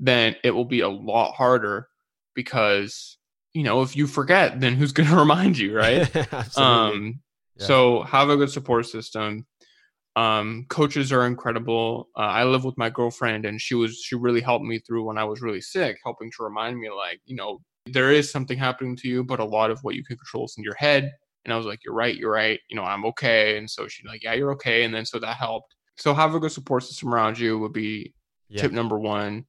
[0.00, 1.88] then it will be a lot harder
[2.34, 3.18] because
[3.52, 6.14] you know if you forget then who's going to remind you right
[6.56, 7.20] um
[7.56, 7.66] yeah.
[7.66, 9.46] so have a good support system
[10.16, 14.40] um coaches are incredible uh, i live with my girlfriend and she was she really
[14.40, 17.60] helped me through when i was really sick helping to remind me like you know
[17.86, 20.54] there is something happening to you but a lot of what you can control is
[20.58, 21.12] in your head
[21.44, 22.60] and I was like, you're right, you're right.
[22.68, 23.56] You know, I'm okay.
[23.56, 24.84] And so she's like, yeah, you're okay.
[24.84, 25.74] And then so that helped.
[25.96, 28.14] So have a good support system around you would be
[28.48, 28.62] yeah.
[28.62, 29.46] tip number one.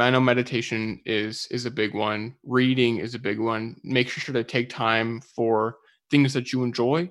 [0.00, 2.36] I know meditation is is a big one.
[2.44, 3.76] Reading is a big one.
[3.82, 5.76] Make sure to take time for
[6.10, 7.10] things that you enjoy.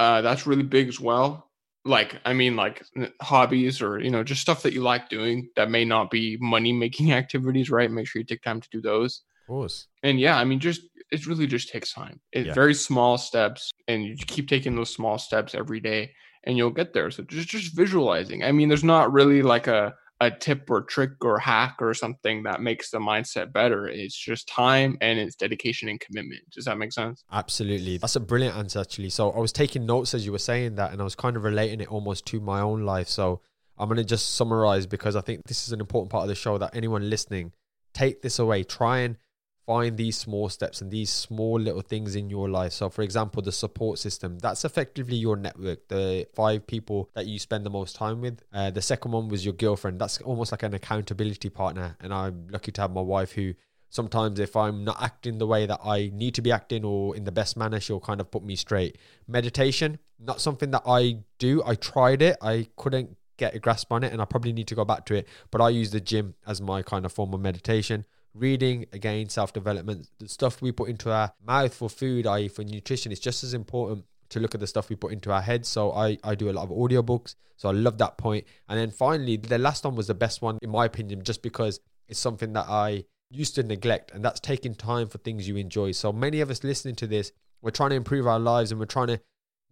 [0.00, 1.50] Uh, that's really big as well.
[1.84, 2.82] Like, I mean, like
[3.20, 6.72] hobbies or you know, just stuff that you like doing that may not be money
[6.72, 7.90] making activities, right?
[7.90, 9.22] Make sure you take time to do those.
[9.42, 9.86] Of course.
[10.02, 12.20] And yeah, I mean, just it really just takes time.
[12.32, 12.54] It's yeah.
[12.54, 16.12] very small steps, and you keep taking those small steps every day,
[16.44, 17.10] and you'll get there.
[17.10, 18.42] So just just visualizing.
[18.42, 19.94] I mean, there's not really like a
[20.24, 23.86] a tip or trick or hack or something that makes the mindset better.
[23.86, 26.42] It's just time and it's dedication and commitment.
[26.50, 27.24] Does that make sense?
[27.30, 27.98] Absolutely.
[27.98, 29.10] That's a brilliant answer, actually.
[29.10, 31.44] So I was taking notes as you were saying that, and I was kind of
[31.44, 33.08] relating it almost to my own life.
[33.08, 33.40] So
[33.78, 36.34] I'm going to just summarize because I think this is an important part of the
[36.34, 37.52] show that anyone listening
[37.92, 38.64] take this away.
[38.64, 39.16] Try and
[39.66, 42.72] find these small steps and these small little things in your life.
[42.72, 47.38] So, for example, the support system that's effectively your network, the five people that you
[47.38, 48.42] spend the most time with.
[48.52, 50.00] Uh, the second one was your girlfriend.
[50.00, 51.96] That's almost like an accountability partner.
[52.00, 53.54] And I'm lucky to have my wife who
[53.94, 57.22] sometimes if i'm not acting the way that i need to be acting or in
[57.22, 58.98] the best manner she'll kind of put me straight
[59.28, 64.02] meditation not something that i do i tried it i couldn't get a grasp on
[64.02, 66.34] it and i probably need to go back to it but i use the gym
[66.44, 71.10] as my kind of form of meditation reading again self-development the stuff we put into
[71.10, 74.66] our mouth for food i.e for nutrition is just as important to look at the
[74.66, 77.68] stuff we put into our heads so i i do a lot of audiobooks so
[77.68, 80.70] i love that point and then finally the last one was the best one in
[80.70, 85.08] my opinion just because it's something that i used to neglect, and that's taking time
[85.08, 85.92] for things you enjoy.
[85.92, 88.86] So many of us listening to this, we're trying to improve our lives and we're
[88.86, 89.20] trying to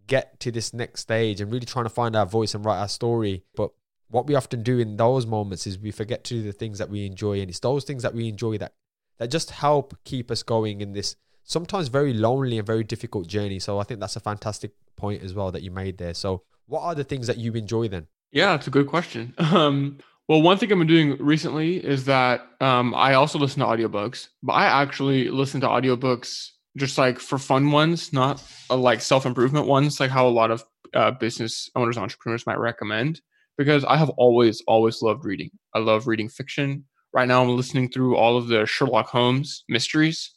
[0.07, 2.89] get to this next stage and really trying to find our voice and write our
[2.89, 3.45] story.
[3.55, 3.71] But
[4.13, 6.91] what we often do in those moments is we forget to do the things that
[6.91, 8.75] we enjoy, and it's those things that we enjoy that
[9.19, 13.59] that just help keep us going in this sometimes very lonely and very difficult journey.
[13.59, 16.15] So I think that's a fantastic point as well that you made there.
[16.15, 18.07] So what are the things that you enjoy then?
[18.33, 19.35] Yeah, it's a good question.
[19.53, 19.99] Um,
[20.29, 24.29] well, one thing I've been doing recently is that um, I also listen to audiobooks,
[24.43, 29.27] but I actually listen to audiobooks just like for fun ones, not uh, like self
[29.27, 33.21] improvement ones, like how a lot of uh, business owners, entrepreneurs might recommend.
[33.59, 35.51] Because I have always, always loved reading.
[35.75, 36.85] I love reading fiction.
[37.13, 40.31] Right now, I'm listening through all of the Sherlock Holmes mysteries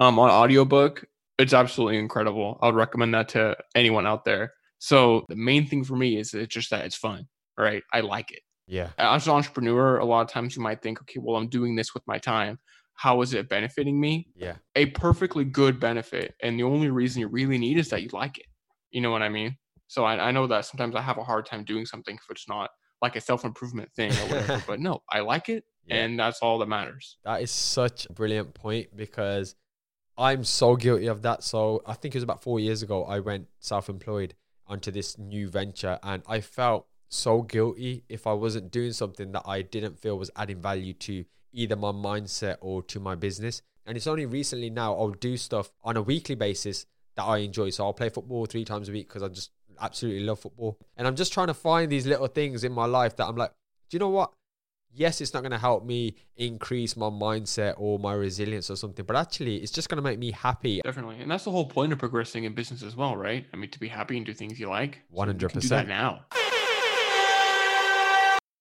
[0.00, 1.04] um, on audiobook.
[1.38, 2.58] It's absolutely incredible.
[2.62, 4.52] I would recommend that to anyone out there.
[4.78, 7.26] So the main thing for me is it's just that it's fun,
[7.58, 7.82] right?
[7.92, 8.40] I like it.
[8.66, 8.90] Yeah.
[8.98, 11.92] As an entrepreneur, a lot of times you might think, okay, well, I'm doing this
[11.94, 12.58] with my time.
[12.94, 14.28] How is it benefiting me?
[14.36, 14.54] Yeah.
[14.76, 16.34] A perfectly good benefit.
[16.42, 18.46] And the only reason you really need is that you like it.
[18.90, 19.56] You know what I mean?
[19.86, 22.48] So I, I know that sometimes I have a hard time doing something if it's
[22.48, 22.70] not
[23.02, 24.64] like a self improvement thing or whatever.
[24.66, 25.64] but no, I like it.
[25.86, 25.96] Yeah.
[25.96, 27.18] And that's all that matters.
[27.24, 29.54] That is such a brilliant point because
[30.16, 31.42] I'm so guilty of that.
[31.42, 34.34] So I think it was about four years ago, I went self employed
[34.66, 39.42] onto this new venture and I felt so guilty if I wasn't doing something that
[39.46, 43.62] I didn't feel was adding value to either my mindset or to my business.
[43.86, 47.70] And it's only recently now I'll do stuff on a weekly basis that I enjoy.
[47.70, 50.78] So I'll play football three times a week because I just absolutely love football.
[50.96, 53.50] And I'm just trying to find these little things in my life that I'm like,
[53.88, 54.32] do you know what?
[54.96, 59.04] Yes, it's not going to help me increase my mindset or my resilience or something,
[59.04, 60.80] but actually, it's just going to make me happy.
[60.84, 61.20] Definitely.
[61.20, 63.44] And that's the whole point of progressing in business as well, right?
[63.52, 65.00] I mean, to be happy and do things you like.
[65.12, 65.52] 100%.
[65.52, 66.26] So do that now.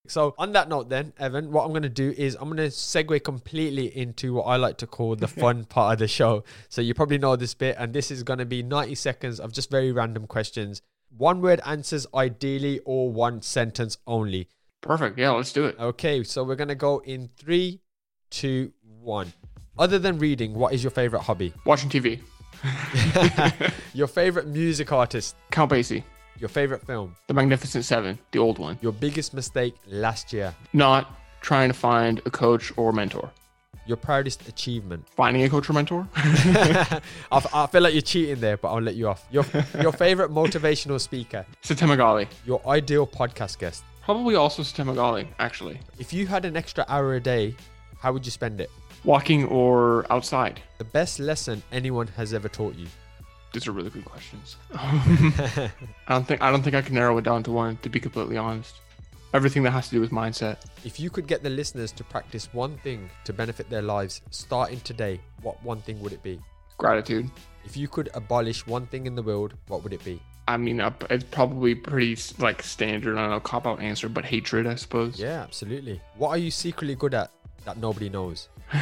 [0.07, 2.67] So, on that note, then, Evan, what I'm going to do is I'm going to
[2.67, 6.43] segue completely into what I like to call the fun part of the show.
[6.67, 9.53] So, you probably know this bit, and this is going to be 90 seconds of
[9.53, 10.81] just very random questions.
[11.17, 14.49] One word answers ideally, or one sentence only.
[14.81, 15.17] Perfect.
[15.17, 15.75] Yeah, let's do it.
[15.79, 17.81] Okay, so we're going to go in three,
[18.29, 19.31] two, one.
[19.77, 21.53] Other than reading, what is your favorite hobby?
[21.65, 22.19] Watching TV.
[23.93, 25.35] your favorite music artist?
[25.51, 26.03] Count Basie.
[26.39, 27.15] Your favorite film?
[27.27, 28.77] The Magnificent Seven, the old one.
[28.81, 30.53] Your biggest mistake last year?
[30.73, 33.29] Not trying to find a coach or mentor.
[33.85, 35.07] Your proudest achievement?
[35.09, 36.07] Finding a coach or mentor.
[36.15, 39.25] I, I feel like you're cheating there, but I'll let you off.
[39.29, 39.45] Your
[39.81, 41.45] your favorite motivational speaker?
[41.61, 42.27] Satem Gali.
[42.45, 43.83] Your ideal podcast guest?
[44.03, 45.79] Probably also Satem Gali, actually.
[45.99, 47.55] If you had an extra hour a day,
[47.99, 48.69] how would you spend it?
[49.03, 50.61] Walking or outside.
[50.77, 52.87] The best lesson anyone has ever taught you?
[53.53, 54.57] These are really good questions.
[54.73, 55.71] I
[56.09, 57.77] don't think I don't think I can narrow it down to one.
[57.83, 58.75] To be completely honest,
[59.33, 60.57] everything that has to do with mindset.
[60.85, 64.79] If you could get the listeners to practice one thing to benefit their lives starting
[64.81, 66.39] today, what one thing would it be?
[66.77, 67.29] Gratitude.
[67.65, 70.21] If you could abolish one thing in the world, what would it be?
[70.47, 73.17] I mean, it's probably pretty like standard.
[73.17, 75.17] I don't know, cop out answer, but hatred, I suppose.
[75.17, 76.01] Yeah, absolutely.
[76.17, 77.31] What are you secretly good at
[77.63, 78.49] that nobody knows?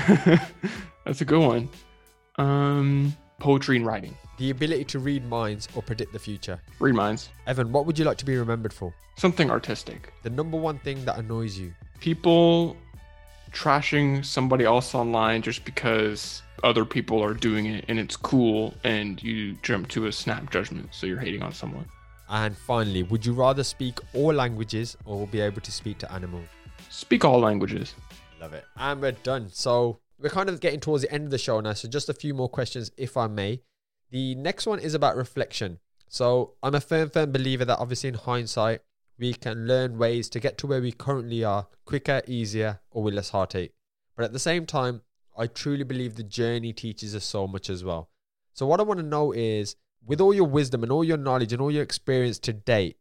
[1.06, 1.70] That's a good one.
[2.38, 4.16] Um, poetry and writing.
[4.38, 6.60] The ability to read minds or predict the future.
[6.80, 7.30] Read minds.
[7.48, 8.94] Evan, what would you like to be remembered for?
[9.18, 10.14] Something artistic.
[10.22, 11.74] The number one thing that annoys you.
[12.00, 12.78] People
[13.52, 19.22] trashing somebody else online just because other people are doing it and it's cool and
[19.24, 21.86] you jump to a snap judgment so you're hating on someone.
[22.30, 26.46] And finally, would you rather speak all languages or be able to speak to animals?
[26.90, 27.96] Speak all languages.
[28.40, 28.66] Love it.
[28.78, 29.50] And we're done.
[29.52, 31.74] So we're kind of getting towards the end of the show now.
[31.74, 33.62] So just a few more questions, if I may.
[34.12, 35.80] The next one is about reflection.
[36.08, 38.82] So I'm a firm, firm believer that obviously in hindsight,
[39.18, 43.14] we can learn ways to get to where we currently are quicker, easier, or with
[43.14, 43.74] less heartache.
[44.16, 45.02] But at the same time,
[45.38, 48.10] I truly believe the journey teaches us so much as well.
[48.54, 51.54] So what I want to know is, with all your wisdom and all your knowledge
[51.54, 52.98] and all your experience to date,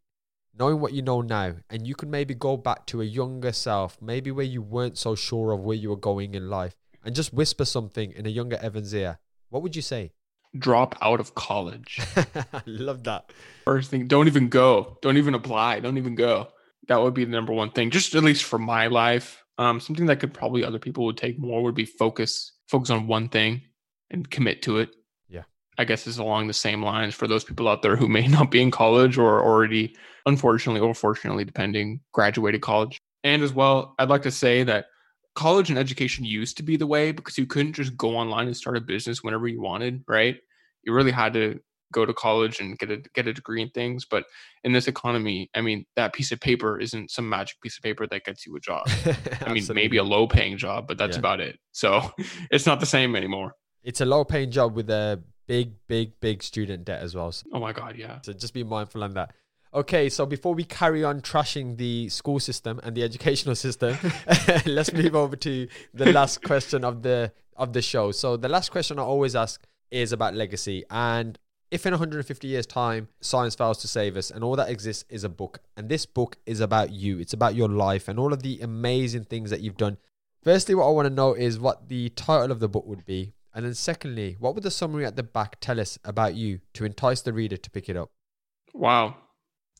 [0.56, 4.00] knowing what you know now, and you can maybe go back to a younger self,
[4.00, 7.32] maybe where you weren't so sure of where you were going in life, and just
[7.32, 10.12] whisper something in a younger Evan's ear, what would you say?
[10.58, 12.00] Drop out of college.
[12.16, 13.32] I love that.
[13.64, 14.98] First thing, don't even go.
[15.00, 15.80] Don't even apply.
[15.80, 16.48] Don't even go.
[16.88, 19.44] That would be the number one thing, just at least for my life.
[19.58, 23.06] Um, something that could probably other people would take more would be focus, focus on
[23.06, 23.62] one thing
[24.10, 24.90] and commit to it.
[25.28, 25.44] Yeah.
[25.78, 28.50] I guess is along the same lines for those people out there who may not
[28.50, 29.94] be in college or already,
[30.26, 32.98] unfortunately or fortunately, depending, graduated college.
[33.22, 34.86] And as well, I'd like to say that
[35.34, 38.56] college and education used to be the way because you couldn't just go online and
[38.56, 40.36] start a business whenever you wanted, right?
[40.82, 41.60] You really had to
[41.92, 44.04] go to college and get a get a degree in things.
[44.08, 44.24] But
[44.64, 48.06] in this economy, I mean, that piece of paper isn't some magic piece of paper
[48.06, 48.86] that gets you a job.
[49.46, 51.20] I mean, maybe a low paying job, but that's Yeah.
[51.20, 51.58] about it.
[51.72, 52.12] So
[52.50, 53.54] it's not the same anymore.
[53.82, 57.32] It's a low paying job with a big, big, big student debt as well.
[57.32, 58.20] So, Oh my god, yeah.
[58.22, 59.32] so just be mindful on that.
[59.72, 63.96] Okay, so before we carry on trashing the school system and the educational system,
[64.66, 68.10] let's move over to the last question of the of the show.
[68.10, 71.38] So the last question I always ask is about legacy and
[71.70, 75.24] if in 150 years time science fails to save us and all that exists is
[75.24, 78.42] a book and this book is about you it's about your life and all of
[78.42, 79.96] the amazing things that you've done
[80.44, 83.32] firstly what i want to know is what the title of the book would be
[83.52, 86.84] and then secondly what would the summary at the back tell us about you to
[86.84, 88.10] entice the reader to pick it up
[88.72, 89.16] Wow.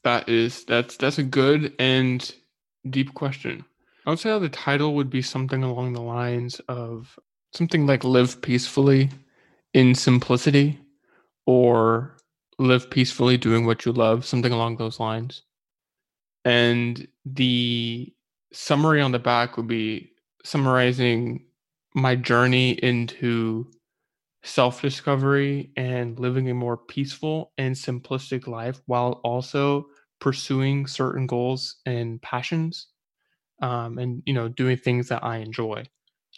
[0.04, 2.34] That is that's that's a good and
[2.88, 3.64] deep question.
[4.06, 7.18] I would say the title would be something along the lines of
[7.52, 9.10] something like live peacefully
[9.74, 10.78] in simplicity
[11.46, 12.16] or
[12.58, 15.42] live peacefully doing what you love, something along those lines.
[16.44, 18.12] And the
[18.52, 20.12] summary on the back would be
[20.44, 21.44] summarizing
[21.94, 23.70] my journey into
[24.42, 29.86] self discovery and living a more peaceful and simplistic life while also
[30.18, 32.88] pursuing certain goals and passions
[33.62, 35.82] um, and you know doing things that i enjoy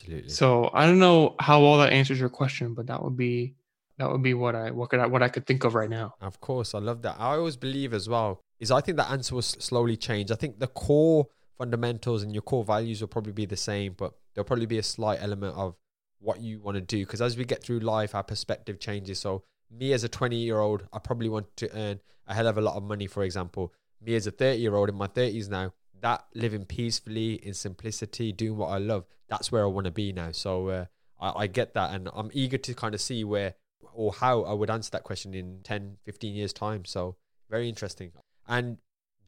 [0.01, 3.55] absolutely so i don't know how well that answers your question but that would be
[3.99, 6.15] that would be what i what could i what i could think of right now
[6.21, 7.17] Of course, I love that.
[7.19, 10.31] I always believe as well is I think the answer will slowly change.
[10.31, 11.27] I think the core
[11.59, 14.83] fundamentals and your core values will probably be the same, but there'll probably be a
[14.83, 15.77] slight element of
[16.23, 19.19] what you want to do because as we get through life, our perspective changes.
[19.19, 22.59] So me as a 20 year old, I probably want to earn a hell of
[22.59, 23.73] a lot of money, for example.
[24.01, 28.33] Me as a 30 year old in my 30s now, that living peacefully in simplicity,
[28.33, 30.33] doing what I love, that's where I want to be now.
[30.33, 30.85] So uh,
[31.21, 31.95] I, I get that.
[31.95, 33.55] And I'm eager to kind of see where
[33.95, 36.85] or how I would answer that question in 10, 15 years' time.
[36.85, 37.17] So
[37.51, 38.13] very interesting.
[38.49, 38.79] And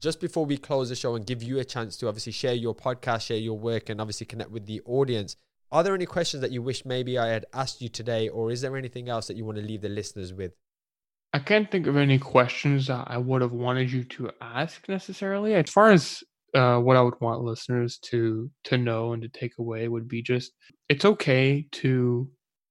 [0.01, 2.75] just before we close the show and give you a chance to obviously share your
[2.75, 5.35] podcast, share your work, and obviously connect with the audience,
[5.71, 8.61] are there any questions that you wish maybe I had asked you today, or is
[8.61, 10.53] there anything else that you want to leave the listeners with?
[11.35, 15.53] i can't think of any questions that i would have wanted you to ask necessarily
[15.53, 16.23] as far as
[16.55, 20.21] uh, what i would want listeners to to know and to take away would be
[20.21, 20.53] just
[20.87, 22.27] it's okay to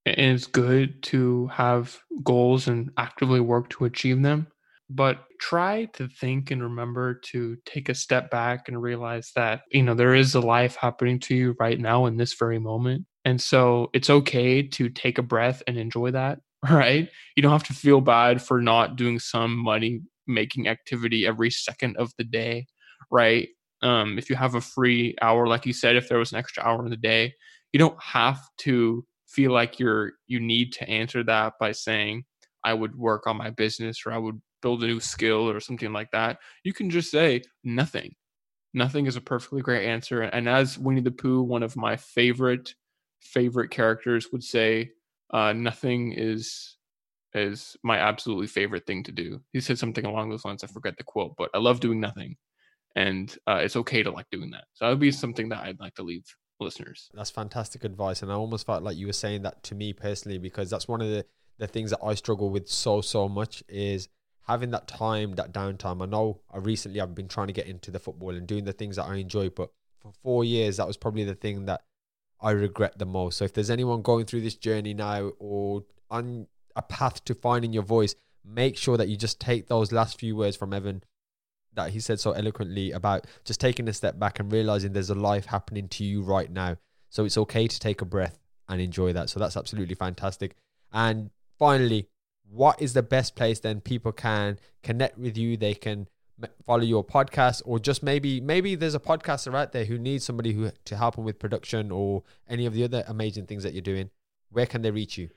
[0.06, 4.46] and it's good to have goals and actively work to achieve them
[4.90, 9.82] but try to think and remember to take a step back and realize that you
[9.82, 13.40] know there is a life happening to you right now in this very moment and
[13.40, 16.38] so it's okay to take a breath and enjoy that
[16.70, 17.10] right?
[17.36, 21.96] You don't have to feel bad for not doing some money making activity every second
[21.98, 22.66] of the day
[23.10, 23.48] right?
[23.82, 26.62] Um if you have a free hour like you said if there was an extra
[26.62, 27.34] hour in the day
[27.72, 32.24] you don't have to feel like you're you need to answer that by saying
[32.62, 35.92] i would work on my business or i would build a new skill or something
[35.92, 38.14] like that you can just say nothing.
[38.72, 42.74] Nothing is a perfectly great answer and as winnie the pooh one of my favorite
[43.20, 44.90] favorite characters would say
[45.32, 46.76] uh, nothing is
[47.34, 49.40] is my absolutely favorite thing to do.
[49.52, 52.36] He said something along those lines i forget the quote but i love doing nothing
[52.96, 54.64] and uh, it's okay to like doing that.
[54.74, 56.24] So that would be something that i'd like to leave
[56.60, 57.10] listeners.
[57.14, 58.22] That's fantastic advice.
[58.22, 61.00] And I almost felt like you were saying that to me personally, because that's one
[61.00, 61.24] of the,
[61.58, 64.08] the things that I struggle with so, so much is
[64.46, 66.02] having that time, that downtime.
[66.02, 68.72] I know I recently I've been trying to get into the football and doing the
[68.72, 71.82] things that I enjoy, but for four years, that was probably the thing that
[72.40, 73.38] I regret the most.
[73.38, 77.72] So if there's anyone going through this journey now or on a path to finding
[77.72, 78.14] your voice,
[78.44, 81.02] make sure that you just take those last few words from Evan
[81.72, 85.14] that he said so eloquently about just taking a step back and realizing there's a
[85.14, 86.76] life happening to you right now.
[87.08, 88.38] So it's okay to take a breath
[88.68, 89.30] and enjoy that.
[89.30, 90.54] So that's absolutely fantastic.
[90.92, 92.08] And finally,
[92.54, 95.56] what is the best place then people can connect with you?
[95.56, 96.08] They can
[96.66, 100.52] follow your podcast or just maybe maybe there's a podcaster out there who needs somebody
[100.52, 103.82] who to help them with production or any of the other amazing things that you're
[103.82, 104.10] doing.
[104.50, 105.30] Where can they reach you?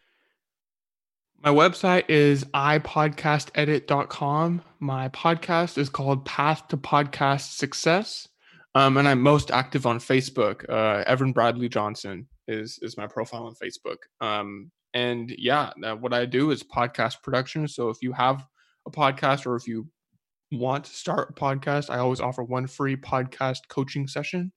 [1.44, 4.64] My website is ipodcastedit.com.
[4.80, 8.28] My podcast is called Path to Podcast Success.
[8.74, 12.28] Um, and I'm most active on Facebook, uh, Evan Bradley Johnson.
[12.48, 13.98] is is my profile on Facebook.
[14.22, 15.70] Um, and yeah,
[16.00, 17.68] what I do is podcast production.
[17.68, 18.44] So if you have
[18.88, 19.88] a podcast or if you
[20.52, 24.52] want to start a podcast, I always offer one free podcast coaching session.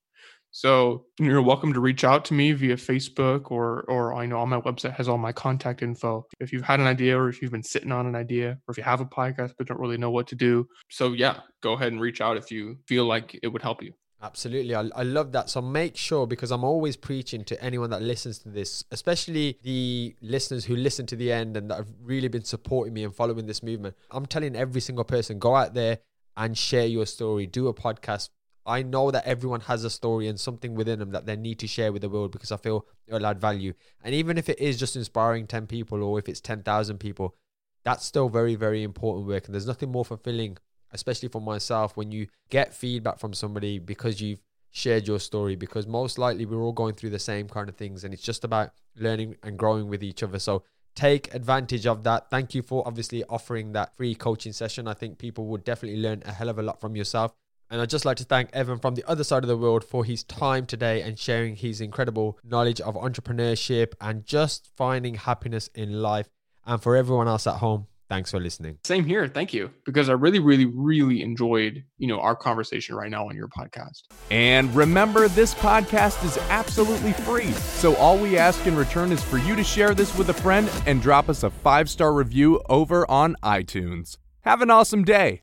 [0.51, 4.49] So you're welcome to reach out to me via Facebook or or I know on
[4.49, 6.25] my website has all my contact info.
[6.41, 8.79] If you've had an idea or if you've been sitting on an idea or if
[8.79, 10.67] you have a podcast but don't really know what to do.
[10.89, 13.93] So yeah, go ahead and reach out if you feel like it would help you.
[14.23, 14.75] Absolutely.
[14.75, 15.49] I, I love that.
[15.49, 20.15] So make sure, because I'm always preaching to anyone that listens to this, especially the
[20.21, 23.47] listeners who listen to the end and that have really been supporting me and following
[23.47, 23.97] this movement.
[24.11, 26.01] I'm telling every single person go out there
[26.37, 28.29] and share your story, do a podcast.
[28.67, 31.67] I know that everyone has a story and something within them that they need to
[31.67, 33.73] share with the world because I feel it'll add value.
[34.05, 37.37] And even if it is just inspiring 10 people or if it's 10,000 people,
[37.85, 39.47] that's still very, very important work.
[39.47, 40.59] And there's nothing more fulfilling
[40.93, 45.87] especially for myself, when you get feedback from somebody because you've shared your story, because
[45.87, 48.71] most likely we're all going through the same kind of things and it's just about
[48.97, 50.39] learning and growing with each other.
[50.39, 50.63] So
[50.95, 52.31] take advantage of that.
[52.31, 54.87] Thank you for obviously offering that free coaching session.
[54.87, 57.33] I think people would definitely learn a hell of a lot from yourself.
[57.73, 60.05] And I'd just like to thank Evan from the other side of the world for
[60.05, 66.03] his time today and sharing his incredible knowledge of entrepreneurship and just finding happiness in
[66.03, 66.29] life.
[66.67, 68.79] And for everyone else at home, Thanks for listening.
[68.83, 69.29] Same here.
[69.29, 69.71] Thank you.
[69.87, 74.03] Because I really, really, really enjoyed, you know, our conversation right now on your podcast.
[74.33, 77.53] And remember, this podcast is absolutely free.
[77.53, 80.69] So all we ask in return is for you to share this with a friend
[80.87, 84.17] and drop us a five star review over on iTunes.
[84.41, 85.43] Have an awesome day.